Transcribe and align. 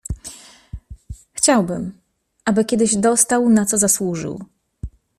"Chciałbym, 1.33 1.99
aby 2.45 2.65
kiedyś 2.65 2.95
dostał, 2.95 3.49
na 3.49 3.65
co 3.65 3.77
zasłużył." 3.77 4.45